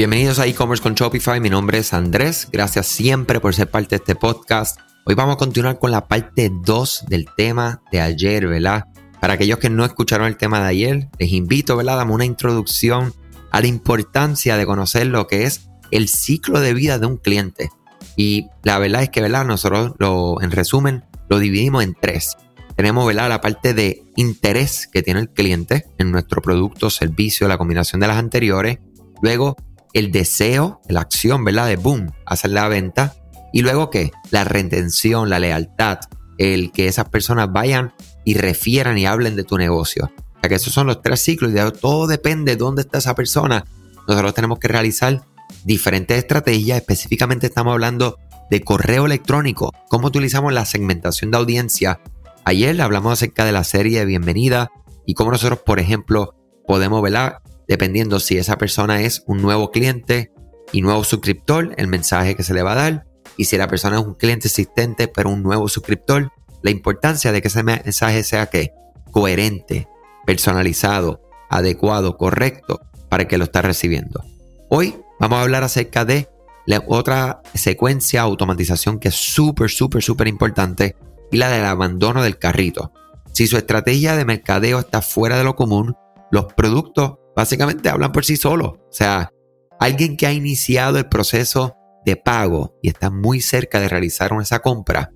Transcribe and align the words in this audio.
Bienvenidos 0.00 0.38
a 0.38 0.46
e-commerce 0.46 0.82
con 0.82 0.94
Shopify. 0.94 1.40
Mi 1.40 1.50
nombre 1.50 1.76
es 1.76 1.92
Andrés. 1.92 2.48
Gracias 2.50 2.86
siempre 2.86 3.38
por 3.38 3.54
ser 3.54 3.70
parte 3.70 3.90
de 3.90 3.96
este 3.96 4.14
podcast. 4.14 4.80
Hoy 5.04 5.14
vamos 5.14 5.34
a 5.34 5.36
continuar 5.36 5.78
con 5.78 5.90
la 5.90 6.08
parte 6.08 6.50
2 6.50 7.04
del 7.06 7.26
tema 7.36 7.82
de 7.92 8.00
ayer, 8.00 8.46
¿verdad? 8.46 8.86
Para 9.20 9.34
aquellos 9.34 9.58
que 9.58 9.68
no 9.68 9.84
escucharon 9.84 10.26
el 10.26 10.38
tema 10.38 10.58
de 10.60 10.68
ayer, 10.68 11.08
les 11.18 11.32
invito, 11.32 11.76
¿verdad? 11.76 11.98
Dame 11.98 12.14
una 12.14 12.24
introducción 12.24 13.12
a 13.50 13.60
la 13.60 13.66
importancia 13.66 14.56
de 14.56 14.64
conocer 14.64 15.06
lo 15.06 15.26
que 15.26 15.44
es 15.44 15.68
el 15.90 16.08
ciclo 16.08 16.60
de 16.60 16.72
vida 16.72 16.98
de 16.98 17.04
un 17.04 17.18
cliente. 17.18 17.68
Y 18.16 18.46
la 18.62 18.78
verdad 18.78 19.02
es 19.02 19.10
que, 19.10 19.20
¿verdad? 19.20 19.44
Nosotros 19.44 19.92
lo, 19.98 20.40
en 20.40 20.50
resumen, 20.50 21.04
lo 21.28 21.38
dividimos 21.38 21.84
en 21.84 21.94
tres. 21.94 22.38
Tenemos, 22.74 23.06
¿verdad? 23.06 23.28
La 23.28 23.42
parte 23.42 23.74
de 23.74 24.02
interés 24.16 24.88
que 24.90 25.02
tiene 25.02 25.20
el 25.20 25.28
cliente 25.28 25.84
en 25.98 26.10
nuestro 26.10 26.40
producto, 26.40 26.88
servicio, 26.88 27.48
la 27.48 27.58
combinación 27.58 28.00
de 28.00 28.06
las 28.06 28.16
anteriores. 28.16 28.78
Luego, 29.20 29.58
el 29.92 30.12
deseo, 30.12 30.80
la 30.88 31.00
acción, 31.00 31.44
¿verdad? 31.44 31.66
De 31.66 31.76
boom, 31.76 32.12
hacer 32.26 32.50
la 32.50 32.68
venta. 32.68 33.14
Y 33.52 33.62
luego, 33.62 33.90
¿qué? 33.90 34.12
La 34.30 34.44
retención, 34.44 35.28
la 35.28 35.38
lealtad, 35.38 35.98
el 36.38 36.72
que 36.72 36.86
esas 36.86 37.08
personas 37.08 37.52
vayan 37.52 37.92
y 38.24 38.34
refieran 38.34 38.98
y 38.98 39.06
hablen 39.06 39.36
de 39.36 39.44
tu 39.44 39.58
negocio. 39.58 40.04
O 40.06 40.40
sea 40.40 40.48
que 40.48 40.54
esos 40.54 40.72
son 40.72 40.86
los 40.86 41.02
tres 41.02 41.20
ciclos 41.20 41.52
y 41.52 41.78
todo 41.78 42.06
depende 42.06 42.52
de 42.52 42.56
dónde 42.56 42.82
está 42.82 42.98
esa 42.98 43.14
persona. 43.14 43.64
Nosotros 44.06 44.34
tenemos 44.34 44.58
que 44.58 44.68
realizar 44.68 45.22
diferentes 45.64 46.16
estrategias. 46.16 46.78
Específicamente 46.78 47.48
estamos 47.48 47.72
hablando 47.72 48.18
de 48.50 48.62
correo 48.62 49.06
electrónico, 49.06 49.72
cómo 49.88 50.08
utilizamos 50.08 50.52
la 50.52 50.64
segmentación 50.64 51.30
de 51.30 51.38
audiencia. 51.38 52.00
Ayer 52.44 52.80
hablamos 52.80 53.12
acerca 53.12 53.44
de 53.44 53.52
la 53.52 53.64
serie 53.64 54.00
de 54.00 54.06
bienvenida 54.06 54.70
y 55.06 55.14
cómo 55.14 55.30
nosotros, 55.30 55.60
por 55.60 55.78
ejemplo, 55.78 56.34
podemos, 56.66 57.02
¿verdad? 57.02 57.38
Dependiendo 57.70 58.18
si 58.18 58.36
esa 58.36 58.58
persona 58.58 59.00
es 59.02 59.22
un 59.28 59.40
nuevo 59.40 59.70
cliente 59.70 60.32
y 60.72 60.82
nuevo 60.82 61.04
suscriptor, 61.04 61.72
el 61.76 61.86
mensaje 61.86 62.34
que 62.34 62.42
se 62.42 62.52
le 62.52 62.64
va 62.64 62.72
a 62.72 62.74
dar. 62.74 63.06
Y 63.36 63.44
si 63.44 63.56
la 63.56 63.68
persona 63.68 64.00
es 64.00 64.04
un 64.04 64.14
cliente 64.14 64.48
existente 64.48 65.06
pero 65.06 65.30
un 65.30 65.44
nuevo 65.44 65.68
suscriptor, 65.68 66.32
la 66.62 66.72
importancia 66.72 67.30
de 67.30 67.40
que 67.40 67.46
ese 67.46 67.62
mensaje 67.62 68.24
sea 68.24 68.46
que 68.46 68.72
coherente, 69.12 69.86
personalizado, 70.26 71.20
adecuado, 71.48 72.16
correcto 72.16 72.80
para 73.08 73.22
el 73.22 73.28
que 73.28 73.38
lo 73.38 73.44
está 73.44 73.62
recibiendo. 73.62 74.24
Hoy 74.68 74.96
vamos 75.20 75.38
a 75.38 75.42
hablar 75.42 75.62
acerca 75.62 76.04
de 76.04 76.28
la 76.66 76.82
otra 76.88 77.40
secuencia 77.54 78.22
automatización 78.22 78.98
que 78.98 79.08
es 79.08 79.14
súper, 79.14 79.70
súper, 79.70 80.02
súper 80.02 80.26
importante 80.26 80.96
y 81.30 81.36
la 81.36 81.48
del 81.48 81.66
abandono 81.66 82.24
del 82.24 82.36
carrito. 82.36 82.90
Si 83.32 83.46
su 83.46 83.56
estrategia 83.56 84.16
de 84.16 84.24
mercadeo 84.24 84.80
está 84.80 85.02
fuera 85.02 85.38
de 85.38 85.44
lo 85.44 85.54
común, 85.54 85.94
los 86.32 86.52
productos 86.54 87.19
básicamente 87.40 87.88
hablan 87.88 88.12
por 88.12 88.26
sí 88.26 88.36
solos. 88.36 88.72
O 88.76 88.92
sea, 88.92 89.30
alguien 89.78 90.18
que 90.18 90.26
ha 90.26 90.32
iniciado 90.32 90.98
el 90.98 91.08
proceso 91.08 91.74
de 92.04 92.16
pago 92.16 92.76
y 92.82 92.88
está 92.88 93.10
muy 93.10 93.40
cerca 93.40 93.80
de 93.80 93.88
realizar 93.88 94.30
esa 94.42 94.58
compra, 94.60 95.10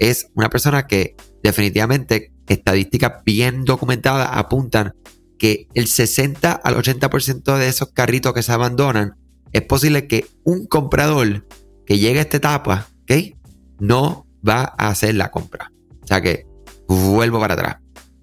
es 0.00 0.28
una 0.34 0.50
persona 0.50 0.88
que 0.88 1.14
definitivamente 1.40 2.32
estadísticas 2.48 3.22
bien 3.24 3.64
documentadas 3.64 4.28
apuntan 4.32 4.92
que 5.38 5.68
el 5.74 5.86
60 5.86 6.50
al 6.50 6.74
80% 6.74 7.56
de 7.56 7.68
esos 7.68 7.92
carritos 7.92 8.32
que 8.32 8.42
se 8.42 8.50
abandonan, 8.50 9.14
es 9.52 9.62
posible 9.62 10.08
que 10.08 10.26
un 10.42 10.66
comprador 10.66 11.46
que 11.86 11.98
llegue 11.98 12.18
a 12.18 12.22
esta 12.22 12.38
etapa, 12.38 12.88
¿ok? 13.02 13.36
No 13.78 14.26
va 14.46 14.74
a 14.76 14.88
hacer 14.88 15.14
la 15.14 15.30
compra. 15.30 15.70
O 16.02 16.06
sea 16.08 16.20
que 16.20 16.44
vuelvo 16.88 17.38
para 17.38 17.54
atrás. 17.54 17.76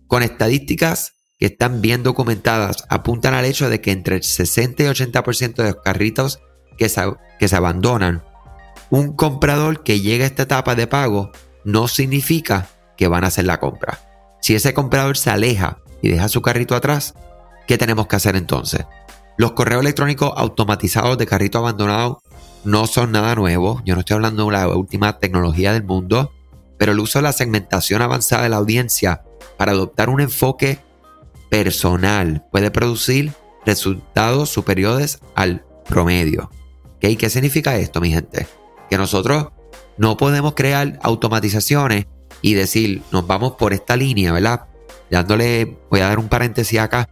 Con 0.07 0.23
estadísticas 0.23 1.14
que 1.37 1.47
están 1.47 1.81
bien 1.81 2.03
documentadas, 2.03 2.85
apuntan 2.89 3.33
al 3.33 3.45
hecho 3.45 3.69
de 3.69 3.81
que 3.81 3.91
entre 3.91 4.17
el 4.17 4.23
60 4.23 4.83
y 4.83 4.85
80% 4.87 5.55
de 5.55 5.71
los 5.71 5.81
carritos 5.83 6.39
que 6.77 6.89
se, 6.89 7.01
que 7.39 7.47
se 7.47 7.55
abandonan, 7.55 8.23
un 8.89 9.15
comprador 9.15 9.83
que 9.83 9.99
llega 9.99 10.23
a 10.23 10.27
esta 10.27 10.43
etapa 10.43 10.75
de 10.75 10.87
pago 10.87 11.31
no 11.63 11.87
significa 11.87 12.69
que 12.97 13.07
van 13.07 13.23
a 13.23 13.27
hacer 13.27 13.45
la 13.45 13.59
compra. 13.59 13.99
Si 14.41 14.55
ese 14.55 14.73
comprador 14.73 15.17
se 15.17 15.31
aleja 15.31 15.79
y 16.01 16.09
deja 16.09 16.29
su 16.29 16.41
carrito 16.41 16.75
atrás, 16.75 17.15
¿qué 17.67 17.77
tenemos 17.77 18.07
que 18.07 18.15
hacer 18.15 18.35
entonces? 18.35 18.85
Los 19.37 19.51
correos 19.51 19.81
electrónicos 19.81 20.31
automatizados 20.37 21.17
de 21.17 21.25
carrito 21.25 21.57
abandonado 21.57 22.21
no 22.63 22.87
son 22.87 23.11
nada 23.11 23.35
nuevo. 23.35 23.81
Yo 23.85 23.95
no 23.95 24.01
estoy 24.01 24.15
hablando 24.15 24.45
de 24.45 24.51
la 24.51 24.67
última 24.69 25.19
tecnología 25.19 25.73
del 25.73 25.83
mundo, 25.83 26.31
pero 26.77 26.93
el 26.93 26.99
uso 26.99 27.19
de 27.19 27.23
la 27.23 27.33
segmentación 27.33 28.01
avanzada 28.01 28.43
de 28.43 28.49
la 28.49 28.57
audiencia 28.57 29.23
para 29.57 29.71
adoptar 29.71 30.09
un 30.09 30.21
enfoque 30.21 30.79
personal 31.49 32.45
puede 32.51 32.71
producir 32.71 33.33
resultados 33.65 34.49
superiores 34.49 35.19
al 35.35 35.65
promedio. 35.87 36.49
¿Qué 36.99 37.29
significa 37.29 37.77
esto, 37.77 38.01
mi 38.01 38.11
gente? 38.11 38.47
Que 38.89 38.97
nosotros 38.97 39.49
no 39.97 40.17
podemos 40.17 40.53
crear 40.55 40.99
automatizaciones 41.03 42.07
y 42.41 42.53
decir, 42.53 43.01
nos 43.11 43.27
vamos 43.27 43.53
por 43.53 43.73
esta 43.73 43.95
línea, 43.95 44.31
¿verdad? 44.31 44.67
Dándole, 45.09 45.77
voy 45.89 46.01
a 46.01 46.09
dar 46.09 46.19
un 46.19 46.29
paréntesis 46.29 46.79
acá. 46.79 47.09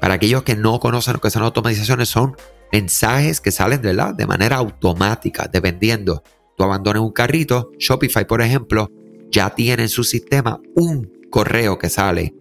Para 0.00 0.14
aquellos 0.14 0.42
que 0.42 0.56
no 0.56 0.78
conocen 0.80 1.14
lo 1.14 1.20
que 1.20 1.30
son 1.30 1.42
automatizaciones, 1.42 2.08
son 2.08 2.36
mensajes 2.72 3.40
que 3.40 3.50
salen 3.50 3.82
¿verdad? 3.82 4.14
de 4.14 4.26
manera 4.26 4.56
automática, 4.56 5.48
dependiendo. 5.52 6.22
Tú 6.56 6.64
abandones 6.64 7.02
un 7.02 7.12
carrito, 7.12 7.70
Shopify, 7.78 8.26
por 8.26 8.42
ejemplo, 8.42 8.90
ya 9.30 9.50
tiene 9.54 9.84
en 9.84 9.88
su 9.88 10.04
sistema 10.04 10.60
un 10.74 11.10
correo 11.30 11.78
que 11.78 11.88
sale, 11.88 12.34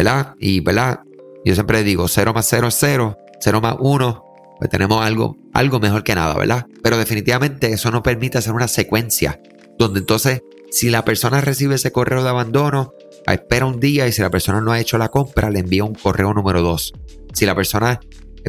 ¿verdad? 0.00 0.34
Y, 0.38 0.60
¿verdad? 0.60 1.00
Yo 1.44 1.54
siempre 1.54 1.82
digo 1.82 2.08
0 2.08 2.32
más 2.34 2.46
0 2.48 2.68
es 2.68 2.76
0, 2.80 3.18
0 3.38 3.60
más 3.60 3.76
1, 3.78 4.24
pues 4.58 4.70
tenemos 4.70 5.04
algo, 5.04 5.36
algo 5.52 5.78
mejor 5.78 6.04
que 6.04 6.14
nada, 6.14 6.34
¿verdad? 6.36 6.66
Pero 6.82 6.96
definitivamente 6.96 7.70
eso 7.70 7.90
no 7.90 8.02
permite 8.02 8.38
hacer 8.38 8.54
una 8.54 8.66
secuencia, 8.66 9.40
donde 9.78 10.00
entonces 10.00 10.42
si 10.70 10.88
la 10.88 11.04
persona 11.04 11.42
recibe 11.42 11.74
ese 11.74 11.92
correo 11.92 12.22
de 12.22 12.30
abandono, 12.30 12.94
espera 13.26 13.66
un 13.66 13.78
día 13.78 14.06
y 14.06 14.12
si 14.12 14.22
la 14.22 14.30
persona 14.30 14.62
no 14.62 14.72
ha 14.72 14.80
hecho 14.80 14.96
la 14.96 15.10
compra, 15.10 15.50
le 15.50 15.60
envía 15.60 15.84
un 15.84 15.94
correo 15.94 16.32
número 16.32 16.62
2. 16.62 16.92
Si 17.34 17.44
la 17.44 17.54
persona 17.54 18.00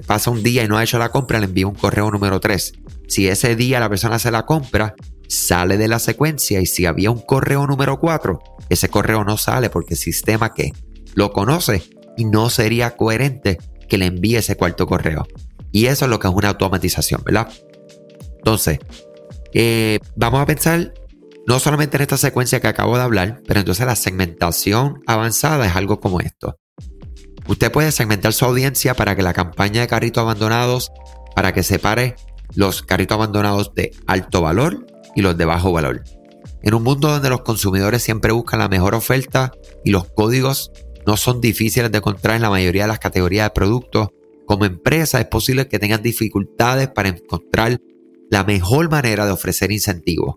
pasa 0.08 0.32
un 0.32 0.44
día 0.44 0.64
y 0.64 0.70
no 0.70 0.78
ha 0.78 0.84
hecho 0.84 1.00
la 1.00 1.10
compra, 1.10 1.40
le 1.40 1.48
envía 1.48 1.68
un 1.68 1.76
correo 1.76 2.10
número 2.12 2.40
3. 2.40 2.74
Si 3.08 3.28
ese 3.28 3.58
día 3.58 3.82
la 3.82 3.90
persona 3.90 4.16
hace 4.16 4.32
la 4.32 4.46
compra, 4.46 4.96
sale 5.28 5.78
de 5.78 5.90
la 5.90 6.00
secuencia 6.00 6.62
y 6.62 6.66
si 6.66 6.86
había 6.86 7.12
un 7.12 7.20
correo 7.20 7.68
número 7.68 8.00
4, 8.00 8.40
ese 8.70 8.88
correo 8.88 9.26
no 9.26 9.36
sale 9.36 9.70
porque 9.70 9.96
el 9.96 10.00
sistema 10.00 10.54
que 10.54 10.72
lo 11.16 11.32
conoce 11.32 11.84
y 12.18 12.26
no 12.26 12.50
sería 12.50 12.96
coherente 12.96 13.58
que 13.88 13.98
le 13.98 14.06
envíe 14.06 14.36
ese 14.36 14.56
cuarto 14.56 14.88
correo. 14.88 15.28
Y 15.72 15.86
eso 15.88 16.06
es 16.06 16.12
lo 16.12 16.20
que 16.20 16.28
es 16.28 16.34
una 16.34 16.50
automatización, 16.50 17.22
¿verdad? 17.26 17.50
Entonces, 18.38 18.80
eh, 19.54 20.00
vamos 20.16 20.42
a 20.42 20.46
pensar 20.46 20.94
no 21.48 21.60
solamente 21.60 21.98
en 21.98 22.04
esta 22.04 22.18
secuencia 22.18 22.60
que 22.60 22.68
acabo 22.68 22.98
de 22.98 23.04
hablar, 23.04 23.42
pero 23.48 23.60
entonces 23.60 23.86
la 23.86 23.96
segmentación 23.96 25.02
avanzada 25.08 25.66
es 25.66 25.76
algo 25.76 26.00
como 26.00 26.20
esto. 26.20 26.58
Usted 27.48 27.72
puede 27.72 27.92
segmentar 27.92 28.34
su 28.34 28.46
audiencia 28.46 28.94
para 28.94 29.16
que 29.16 29.24
la 29.24 29.34
campaña 29.34 29.82
de 29.82 29.88
carritos 29.88 30.22
abandonados, 30.22 30.92
para 31.36 31.54
que 31.54 31.64
separe 31.64 32.16
los 32.56 32.82
carritos 32.82 33.16
abandonados 33.16 33.74
de 33.76 33.92
alto 34.08 34.42
valor 34.42 34.86
y 35.16 35.22
los 35.22 35.38
de 35.38 35.46
bajo 35.46 35.72
valor. 35.72 36.04
En 36.62 36.76
un 36.76 36.84
mundo 36.84 37.10
donde 37.10 37.30
los 37.30 37.42
consumidores 37.42 38.04
siempre 38.04 38.32
buscan 38.32 38.60
la 38.60 38.70
mejor 38.70 38.94
oferta 38.94 39.52
y 39.84 39.92
los 39.92 40.06
códigos 40.12 40.72
no 41.06 41.18
son 41.18 41.42
difíciles 41.42 41.92
de 41.92 41.98
encontrar 41.98 42.36
en 42.36 42.42
la 42.42 42.50
mayoría 42.50 42.84
de 42.84 42.90
las 42.90 43.00
categorías 43.00 43.48
de 43.48 43.54
productos, 43.54 44.10
como 44.46 44.66
empresa 44.66 45.20
es 45.20 45.28
posible 45.28 45.68
que 45.68 45.80
tengan 45.80 46.02
dificultades 46.02 46.90
para 46.90 47.10
encontrar 47.10 47.80
la 48.30 48.44
mejor 48.44 48.90
manera 48.90 49.26
de 49.26 49.32
ofrecer 49.32 49.72
incentivos. 49.72 50.36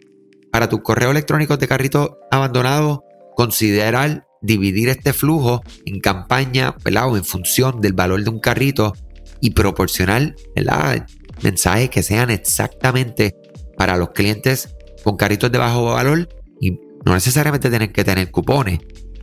Para 0.50 0.68
tu 0.68 0.82
correo 0.82 1.10
electrónico 1.10 1.56
de 1.56 1.68
carrito 1.68 2.18
abandonado, 2.30 3.04
considerar 3.36 4.26
dividir 4.40 4.88
este 4.88 5.12
flujo 5.12 5.62
en 5.86 6.00
campaña 6.00 6.76
o 6.84 7.16
en 7.16 7.24
función 7.24 7.80
del 7.80 7.94
valor 7.94 8.22
de 8.22 8.30
un 8.30 8.40
carrito 8.40 8.92
y 9.40 9.50
proporcionar 9.50 10.36
mensajes 11.42 11.90
que 11.90 12.02
sean 12.02 12.30
exactamente 12.30 13.36
para 13.76 13.96
los 13.96 14.10
clientes 14.10 14.74
con 15.02 15.16
carritos 15.16 15.50
de 15.50 15.58
bajo 15.58 15.84
valor 15.84 16.28
y 16.60 16.72
no 17.04 17.14
necesariamente 17.14 17.68
tienen 17.68 17.92
que 17.92 18.04
tener 18.04 18.30
cupones. 18.30 18.78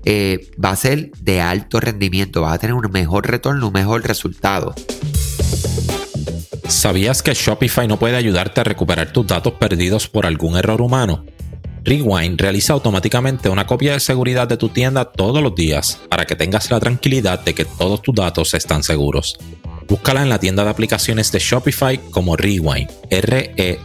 Eh, 0.06 0.50
va 0.64 0.72
a 0.72 0.76
ser 0.76 1.12
de 1.20 1.42
alto 1.42 1.80
rendimiento, 1.80 2.42
va 2.42 2.54
a 2.54 2.58
tener 2.58 2.74
un 2.74 2.92
mejor 2.92 3.30
retorno, 3.30 3.68
un 3.68 3.74
mejor 3.74 4.04
resultado. 4.04 4.74
¿Sabías 6.68 7.22
que 7.22 7.34
Shopify 7.34 7.88
no 7.88 8.00
puede 8.00 8.16
ayudarte 8.16 8.62
a 8.62 8.64
recuperar 8.64 9.12
tus 9.12 9.28
datos 9.28 9.54
perdidos 9.54 10.08
por 10.08 10.26
algún 10.26 10.58
error 10.58 10.82
humano? 10.82 11.26
Rewind 11.84 12.40
realiza 12.40 12.74
automáticamente 12.74 13.50
una 13.50 13.66
copia 13.66 13.94
de 13.94 14.00
seguridad 14.00 14.48
de 14.48 14.58
tu 14.58 14.70
tienda 14.70 15.06
todos 15.06 15.42
los 15.42 15.56
días 15.56 16.00
para 16.10 16.26
que 16.26 16.36
tengas 16.36 16.70
la 16.72 16.80
tranquilidad 16.80 17.44
de 17.44 17.54
que 17.54 17.66
todos 17.66 18.02
tus 18.02 18.16
datos 18.16 18.54
están 18.54 18.84
seguros. 18.84 19.38
Búscala 19.88 20.22
en 20.22 20.30
la 20.30 20.40
tienda 20.40 20.64
de 20.64 20.70
aplicaciones 20.70 21.32
de 21.32 21.40
Shopify 21.40 21.98
como 22.12 22.38
Rewind, 22.38 22.90
R-E-W-I-N-D. 23.10 23.82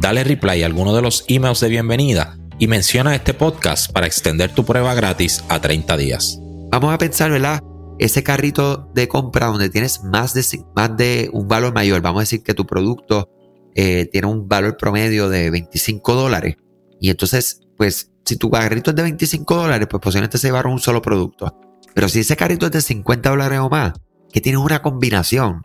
Dale 0.00 0.24
reply 0.24 0.62
a 0.62 0.66
alguno 0.66 0.94
de 0.94 1.02
los 1.02 1.24
emails 1.28 1.60
de 1.60 1.68
bienvenida 1.68 2.38
y 2.58 2.66
menciona 2.66 3.14
este 3.14 3.34
podcast 3.34 3.92
para 3.92 4.06
extender 4.06 4.54
tu 4.54 4.64
prueba 4.64 4.94
gratis 4.94 5.44
a 5.48 5.60
30 5.60 5.96
días. 5.96 6.38
Vamos 6.70 6.92
a 6.92 6.98
pensar, 6.98 7.30
¿verdad? 7.30 7.60
ese 7.98 8.22
carrito 8.22 8.90
de 8.94 9.08
compra 9.08 9.46
donde 9.46 9.70
tienes 9.70 10.02
más 10.04 10.34
de, 10.34 10.44
más 10.74 10.96
de 10.96 11.30
un 11.32 11.48
valor 11.48 11.72
mayor, 11.72 12.02
vamos 12.02 12.20
a 12.20 12.22
decir 12.22 12.42
que 12.42 12.54
tu 12.54 12.66
producto 12.66 13.30
eh, 13.74 14.08
tiene 14.12 14.26
un 14.26 14.48
valor 14.48 14.76
promedio 14.76 15.28
de 15.28 15.50
25 15.50 16.14
dólares 16.14 16.56
y 17.00 17.10
entonces, 17.10 17.60
pues, 17.76 18.10
si 18.24 18.36
tu 18.36 18.50
carrito 18.50 18.90
es 18.90 18.96
de 18.96 19.02
25 19.02 19.54
dólares, 19.54 19.86
pues 19.90 20.00
posiblemente 20.00 20.38
se 20.38 20.48
llevaron 20.48 20.72
un 20.72 20.80
solo 20.80 21.00
producto. 21.00 21.56
Pero 21.94 22.08
si 22.08 22.20
ese 22.20 22.36
carrito 22.36 22.66
es 22.66 22.72
de 22.72 22.80
50 22.80 23.30
dólares 23.30 23.58
o 23.60 23.68
más, 23.68 23.92
que 24.32 24.40
tienes 24.40 24.60
una 24.60 24.82
combinación. 24.82 25.64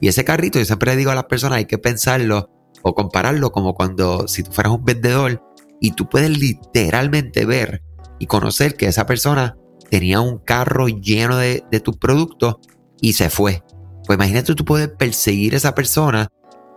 Y 0.00 0.08
ese 0.08 0.24
carrito, 0.24 0.58
yo 0.58 0.64
siempre 0.64 0.94
digo 0.96 1.10
a 1.10 1.14
las 1.14 1.24
personas, 1.24 1.58
hay 1.58 1.64
que 1.64 1.78
pensarlo 1.78 2.50
o 2.82 2.94
compararlo 2.94 3.50
como 3.50 3.74
cuando 3.74 4.28
si 4.28 4.42
tú 4.42 4.52
fueras 4.52 4.72
un 4.72 4.84
vendedor 4.84 5.42
y 5.82 5.90
tú 5.90 6.08
puedes 6.08 6.38
literalmente 6.38 7.44
ver 7.44 7.82
y 8.20 8.26
conocer 8.26 8.76
que 8.76 8.86
esa 8.86 9.04
persona 9.04 9.56
tenía 9.90 10.20
un 10.20 10.38
carro 10.38 10.86
lleno 10.86 11.36
de, 11.36 11.64
de 11.70 11.80
tus 11.80 11.96
productos 11.96 12.56
y 13.00 13.14
se 13.14 13.28
fue. 13.28 13.64
Pues 14.06 14.16
imagínate 14.16 14.54
tú 14.54 14.64
puedes 14.64 14.88
perseguir 14.88 15.54
a 15.54 15.56
esa 15.56 15.74
persona 15.74 16.28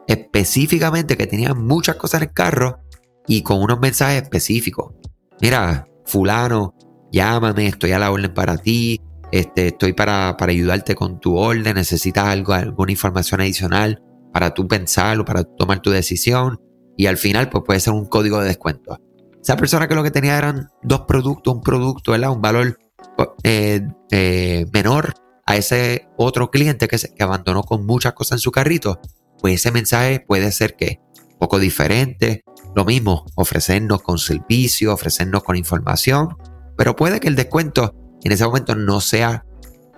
específicamente 0.07 1.15
que 1.15 1.27
tenía 1.27 1.53
muchas 1.53 1.97
cosas 1.97 2.21
en 2.21 2.29
el 2.29 2.33
carro 2.33 2.79
y 3.27 3.43
con 3.43 3.61
unos 3.61 3.79
mensajes 3.79 4.23
específicos. 4.23 4.93
Mira, 5.39 5.87
fulano, 6.05 6.73
llámame, 7.11 7.67
estoy 7.67 7.91
a 7.91 7.99
la 7.99 8.11
orden 8.11 8.33
para 8.33 8.57
ti, 8.57 9.01
este, 9.31 9.67
estoy 9.67 9.93
para, 9.93 10.35
para 10.35 10.51
ayudarte 10.51 10.95
con 10.95 11.19
tu 11.19 11.37
orden, 11.37 11.75
necesitas 11.75 12.25
algo, 12.25 12.53
alguna 12.53 12.91
información 12.91 13.41
adicional 13.41 14.01
para 14.33 14.51
tú 14.51 14.67
pensarlo, 14.67 15.25
para 15.25 15.43
tomar 15.43 15.79
tu 15.79 15.91
decisión 15.91 16.59
y 16.97 17.07
al 17.07 17.17
final 17.17 17.49
pues 17.49 17.63
puede 17.65 17.79
ser 17.79 17.93
un 17.93 18.05
código 18.05 18.39
de 18.39 18.47
descuento. 18.47 18.99
Esa 19.41 19.57
persona 19.57 19.87
que 19.87 19.95
lo 19.95 20.03
que 20.03 20.11
tenía 20.11 20.37
eran 20.37 20.69
dos 20.81 21.01
productos, 21.01 21.53
un 21.53 21.61
producto. 21.61 22.13
Un 22.13 22.41
valor 22.41 22.79
eh, 23.43 23.81
eh, 24.11 24.65
menor 24.73 25.13
a 25.45 25.55
ese 25.55 26.07
otro 26.17 26.49
cliente 26.49 26.87
que, 26.87 26.97
se, 26.97 27.13
abandonó 27.19 27.63
con 27.63 27.85
muchas 27.85 28.13
cosas 28.13 28.37
en 28.37 28.39
su 28.39 28.51
carrito, 28.51 28.99
pues 29.39 29.55
ese 29.55 29.71
mensaje 29.71 30.19
puede 30.19 30.51
ser 30.51 30.75
que 30.75 30.99
poco 31.39 31.59
diferente, 31.59 32.43
lo 32.75 32.85
mismo, 32.85 33.25
ofrecernos 33.35 34.01
con 34.01 34.17
servicio, 34.17 34.93
ofrecernos 34.93 35.43
con 35.43 35.55
información, 35.55 36.35
pero 36.75 36.95
puede 36.95 37.19
que 37.19 37.27
el 37.27 37.35
descuento 37.35 37.93
en 38.23 38.31
ese 38.31 38.45
momento 38.45 38.73
no 38.75 39.01
sea, 39.01 39.45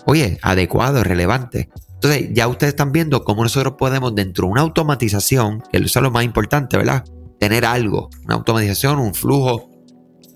oye, 0.05 0.37
adecuado, 0.41 1.03
relevante. 1.03 1.69
Entonces, 1.97 2.29
ya 2.31 2.47
ustedes 2.47 2.73
están 2.73 2.91
viendo 2.91 3.23
cómo 3.23 3.41
nosotros 3.41 3.73
podemos, 3.77 4.13
dentro 4.13 4.45
de 4.45 4.51
una 4.51 4.61
automatización, 4.61 5.63
que 5.71 5.79
eso 5.79 5.99
es 5.99 6.03
lo 6.03 6.11
más 6.11 6.23
importante, 6.23 6.77
¿verdad? 6.77 7.03
Tener 7.39 7.65
algo, 7.65 8.09
una 8.23 8.35
automatización, 8.35 8.99
un 8.99 9.15
flujo 9.15 9.71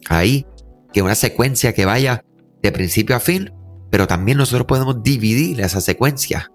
ahí, 0.09 0.47
que 0.91 1.03
una 1.03 1.13
secuencia 1.13 1.73
que 1.73 1.85
vaya 1.85 2.25
de 2.63 2.71
principio 2.71 3.15
a 3.15 3.19
fin, 3.19 3.53
pero 3.91 4.07
también 4.07 4.39
nosotros 4.39 4.65
podemos 4.65 5.03
dividir 5.03 5.61
esa 5.61 5.81
secuencia. 5.81 6.51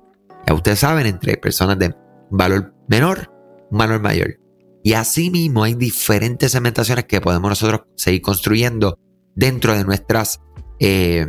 Ya 0.47 0.55
ustedes 0.55 0.81
saben, 0.81 1.06
entre 1.06 1.37
personas 1.37 1.79
de 1.79 1.94
valor 2.31 2.75
menor, 2.88 3.32
valor 3.70 4.00
mayor. 4.00 4.41
Y 4.82 4.94
asimismo 4.94 5.62
hay 5.62 5.75
diferentes 5.75 6.52
segmentaciones 6.52 7.05
que 7.05 7.20
podemos 7.20 7.49
nosotros 7.49 7.82
seguir 7.94 8.23
construyendo 8.23 8.99
dentro 9.37 9.76
de 9.76 9.85
nuestras, 9.85 10.41
eh, 10.81 11.26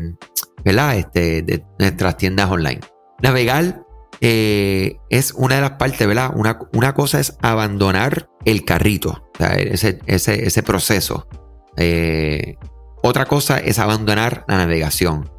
Este, 0.64 1.42
de 1.44 1.64
nuestras 1.80 2.18
tiendas 2.18 2.52
online. 2.52 2.82
Navegar 3.22 3.84
eh, 4.22 4.98
es 5.10 5.34
una 5.34 5.56
de 5.56 5.62
las 5.62 5.72
partes, 5.72 6.08
¿verdad? 6.08 6.32
Una, 6.36 6.60
una, 6.74 6.94
cosa 6.94 7.20
es 7.20 7.38
abandonar 7.42 8.30
el 8.46 8.66
carrito, 8.66 9.30
ese, 9.40 10.00
ese, 10.06 10.64
proceso. 10.64 11.28
Eh, 11.78 12.56
otra 13.04 13.26
cosa 13.26 13.60
es 13.60 13.80
abandonar 13.80 14.46
la 14.48 14.58
navegación. 14.58 15.30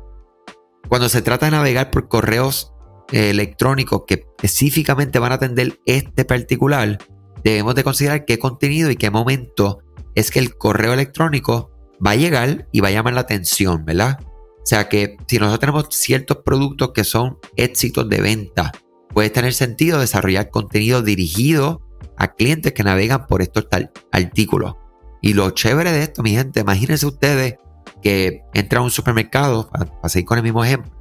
Cuando 0.88 1.08
se 1.08 1.22
trata 1.22 1.46
de 1.46 1.52
navegar 1.52 1.90
por 1.90 2.08
correos 2.08 2.72
electrónicos 3.12 4.02
que 4.06 4.26
específicamente 4.42 5.18
van 5.18 5.32
a 5.32 5.36
atender 5.36 5.80
este 5.86 6.24
particular, 6.24 6.98
debemos 7.42 7.74
de 7.74 7.84
considerar 7.84 8.24
qué 8.24 8.38
contenido 8.38 8.90
y 8.90 8.96
qué 8.96 9.10
momento 9.10 9.80
es 10.14 10.30
que 10.30 10.38
el 10.38 10.56
correo 10.56 10.92
electrónico 10.92 11.70
va 12.04 12.12
a 12.12 12.16
llegar 12.16 12.68
y 12.72 12.80
va 12.80 12.88
a 12.88 12.92
llamar 12.92 13.14
la 13.14 13.22
atención, 13.22 13.84
¿verdad? 13.84 14.18
Sea 14.68 14.86
que 14.90 15.16
si 15.26 15.38
nosotros 15.38 15.60
tenemos 15.60 15.86
ciertos 15.92 16.40
productos 16.44 16.90
que 16.92 17.02
son 17.02 17.38
éxitos 17.56 18.06
de 18.06 18.20
venta, 18.20 18.70
puede 19.14 19.30
tener 19.30 19.54
sentido 19.54 19.98
desarrollar 19.98 20.50
contenido 20.50 21.00
dirigido 21.00 21.80
a 22.18 22.34
clientes 22.34 22.74
que 22.74 22.84
navegan 22.84 23.26
por 23.28 23.40
estos 23.40 23.66
artículos. 24.12 24.74
Y 25.22 25.32
lo 25.32 25.48
chévere 25.52 25.90
de 25.90 26.02
esto, 26.02 26.22
mi 26.22 26.32
gente, 26.32 26.60
imagínense 26.60 27.06
ustedes 27.06 27.54
que 28.02 28.42
entran 28.52 28.82
a 28.82 28.84
un 28.84 28.90
supermercado, 28.90 29.70
para, 29.70 29.88
seguir 30.10 30.26
con 30.26 30.36
el 30.36 30.44
mismo 30.44 30.62
ejemplo, 30.62 30.92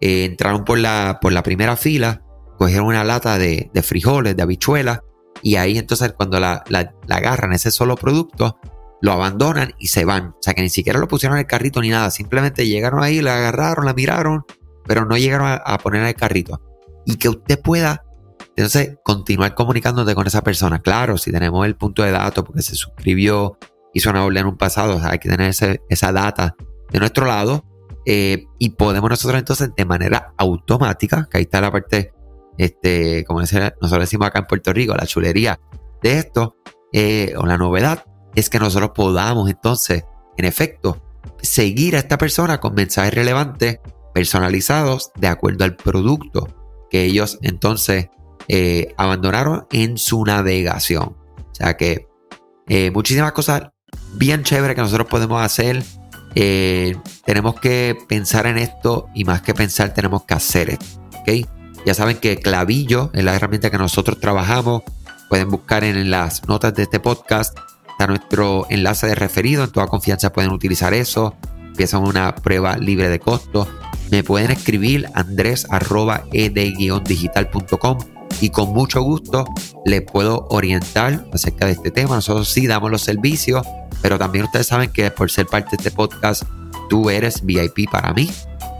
eh, 0.00 0.24
entraron 0.24 0.64
por 0.64 0.78
la, 0.78 1.18
por 1.20 1.34
la 1.34 1.42
primera 1.42 1.76
fila, 1.76 2.22
cogieron 2.56 2.86
una 2.86 3.04
lata 3.04 3.36
de, 3.36 3.70
de 3.74 3.82
frijoles, 3.82 4.34
de 4.34 4.42
habichuelas, 4.42 5.00
y 5.42 5.56
ahí 5.56 5.76
entonces 5.76 6.14
cuando 6.14 6.40
la, 6.40 6.64
agarran 7.10 7.52
ese 7.52 7.70
solo 7.70 7.96
producto, 7.96 8.58
lo 9.00 9.12
abandonan 9.12 9.74
y 9.78 9.88
se 9.88 10.04
van. 10.04 10.28
O 10.28 10.38
sea 10.40 10.54
que 10.54 10.62
ni 10.62 10.70
siquiera 10.70 10.98
lo 10.98 11.08
pusieron 11.08 11.36
en 11.36 11.40
el 11.40 11.46
carrito 11.46 11.80
ni 11.80 11.90
nada. 11.90 12.10
Simplemente 12.10 12.66
llegaron 12.66 13.02
ahí, 13.02 13.20
la 13.20 13.36
agarraron, 13.36 13.84
la 13.84 13.94
miraron, 13.94 14.44
pero 14.86 15.04
no 15.04 15.16
llegaron 15.16 15.60
a, 15.64 15.78
poner 15.78 16.02
en 16.02 16.08
el 16.08 16.14
carrito. 16.14 16.60
Y 17.06 17.16
que 17.16 17.28
usted 17.28 17.60
pueda 17.60 18.04
entonces 18.56 18.96
continuar 19.02 19.54
comunicándote 19.54 20.14
con 20.14 20.26
esa 20.26 20.42
persona. 20.42 20.80
Claro, 20.80 21.18
si 21.18 21.32
tenemos 21.32 21.66
el 21.66 21.76
punto 21.76 22.02
de 22.02 22.12
datos 22.12 22.44
porque 22.44 22.62
se 22.62 22.76
suscribió, 22.76 23.58
hizo 23.92 24.10
una 24.10 24.24
orden 24.24 24.42
en 24.42 24.46
un 24.46 24.56
pasado, 24.56 25.00
hay 25.02 25.18
que 25.18 25.28
tener 25.28 25.50
esa 25.88 26.12
data 26.12 26.56
de 26.90 26.98
nuestro 26.98 27.26
lado. 27.26 27.64
Eh, 28.06 28.44
y 28.58 28.70
podemos 28.70 29.08
nosotros 29.08 29.38
entonces 29.38 29.70
de 29.74 29.84
manera 29.84 30.34
automática, 30.36 31.26
que 31.30 31.38
ahí 31.38 31.44
está 31.44 31.60
la 31.60 31.72
parte 31.72 32.12
este, 32.58 33.24
como 33.24 33.40
nosotros 33.40 34.00
decimos 34.00 34.28
acá 34.28 34.40
en 34.40 34.46
Puerto 34.46 34.72
Rico, 34.72 34.94
la 34.94 35.06
chulería 35.06 35.60
de 36.02 36.18
esto, 36.18 36.56
eh, 36.92 37.34
o 37.36 37.46
la 37.46 37.58
novedad, 37.58 38.04
es 38.34 38.50
que 38.50 38.58
nosotros 38.58 38.90
podamos 38.94 39.48
entonces, 39.50 40.04
en 40.36 40.44
efecto, 40.44 41.02
seguir 41.42 41.96
a 41.96 41.98
esta 41.98 42.18
persona 42.18 42.60
con 42.60 42.74
mensajes 42.74 43.14
relevantes, 43.14 43.80
personalizados, 44.12 45.12
de 45.16 45.28
acuerdo 45.28 45.64
al 45.64 45.76
producto 45.76 46.48
que 46.90 47.04
ellos 47.04 47.38
entonces 47.42 48.08
eh, 48.48 48.94
abandonaron 48.96 49.66
en 49.72 49.98
su 49.98 50.24
navegación. 50.24 51.16
O 51.36 51.54
sea 51.54 51.76
que 51.76 52.06
eh, 52.68 52.90
muchísimas 52.90 53.32
cosas 53.32 53.70
bien 54.14 54.42
chéveres 54.42 54.74
que 54.74 54.82
nosotros 54.82 55.08
podemos 55.08 55.42
hacer. 55.42 55.82
tenemos 57.24 57.60
que 57.60 57.96
pensar 58.08 58.46
en 58.46 58.58
esto 58.58 59.06
y 59.14 59.24
más 59.24 59.42
que 59.42 59.54
pensar 59.54 59.94
tenemos 59.94 60.24
que 60.24 60.34
hacer 60.34 60.70
esto. 60.70 61.00
¿okay? 61.20 61.46
Ya 61.84 61.92
saben 61.92 62.16
que 62.16 62.38
Clavillo 62.38 63.10
es 63.12 63.24
la 63.24 63.34
herramienta 63.34 63.70
que 63.70 63.78
nosotros 63.78 64.18
trabajamos. 64.18 64.82
Pueden 65.28 65.50
buscar 65.50 65.84
en 65.84 66.10
las 66.10 66.46
notas 66.48 66.74
de 66.74 66.84
este 66.84 66.98
podcast. 66.98 67.58
Está 67.94 68.06
nuestro 68.08 68.66
enlace 68.70 69.06
de 69.06 69.14
referido. 69.14 69.62
En 69.62 69.70
toda 69.70 69.86
confianza 69.86 70.32
pueden 70.32 70.50
utilizar 70.50 70.92
eso. 70.94 71.36
Empiezan 71.60 72.02
una 72.02 72.34
prueba 72.34 72.76
libre 72.76 73.08
de 73.08 73.20
costo. 73.20 73.68
Me 74.10 74.24
pueden 74.24 74.50
escribir 74.50 75.08
andres.ed-digital.com 75.14 77.98
y 78.40 78.50
con 78.50 78.72
mucho 78.72 79.00
gusto 79.02 79.44
les 79.84 80.02
puedo 80.02 80.48
orientar 80.50 81.24
acerca 81.32 81.66
de 81.66 81.72
este 81.72 81.92
tema. 81.92 82.16
Nosotros 82.16 82.48
sí 82.48 82.66
damos 82.66 82.90
los 82.90 83.02
servicios, 83.02 83.64
pero 84.02 84.18
también 84.18 84.46
ustedes 84.46 84.66
saben 84.66 84.90
que 84.90 85.08
por 85.12 85.30
ser 85.30 85.46
parte 85.46 85.70
de 85.70 85.76
este 85.76 85.92
podcast, 85.92 86.42
tú 86.90 87.10
eres 87.10 87.44
VIP 87.44 87.88
para 87.90 88.12
mí, 88.12 88.28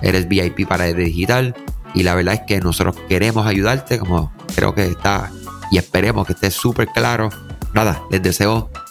eres 0.02 0.26
VIP 0.28 0.66
para 0.66 0.88
ED 0.88 0.96
Digital 0.96 1.54
y 1.94 2.02
la 2.02 2.16
verdad 2.16 2.34
es 2.34 2.40
que 2.46 2.60
nosotros 2.60 2.96
queremos 3.08 3.46
ayudarte, 3.46 3.98
como 3.98 4.32
creo 4.56 4.74
que 4.74 4.86
está 4.86 5.30
y 5.70 5.78
esperemos 5.78 6.26
que 6.26 6.32
esté 6.32 6.50
súper 6.50 6.88
claro. 6.88 7.28
Nada, 7.72 8.02
les 8.10 8.20
deseo 8.22 8.70